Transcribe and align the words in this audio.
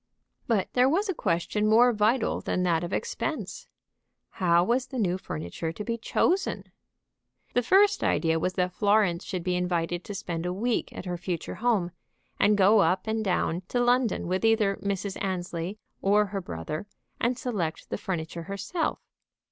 But 0.47 0.67
there 0.73 0.89
was 0.89 1.09
a 1.09 1.13
question 1.13 1.67
more 1.67 1.93
vital 1.93 2.41
than 2.41 2.63
that 2.63 2.83
of 2.83 2.91
expense. 2.91 3.67
How 4.31 4.63
was 4.63 4.87
the 4.87 4.97
new 4.97 5.19
furniture 5.19 5.71
to 5.71 5.83
be 5.83 5.95
chosen? 5.95 6.71
The 7.53 7.61
first 7.61 8.03
idea 8.03 8.39
was 8.39 8.53
that 8.53 8.71
Florence 8.73 9.23
should 9.23 9.43
be 9.43 9.53
invited 9.55 10.03
to 10.03 10.15
spend 10.15 10.43
a 10.47 10.51
week 10.53 10.91
at 10.91 11.05
her 11.05 11.17
future 11.19 11.53
home, 11.61 11.91
and 12.39 12.57
go 12.57 12.79
up 12.79 13.05
and 13.05 13.23
down 13.23 13.61
to 13.67 13.79
London 13.79 14.25
with 14.27 14.43
either 14.43 14.77
Mrs. 14.77 15.23
Annesley 15.23 15.77
or 16.01 16.25
her 16.25 16.41
brother, 16.41 16.87
and 17.19 17.37
select 17.37 17.91
the 17.91 17.97
furniture 17.99 18.41
herself. 18.49 18.97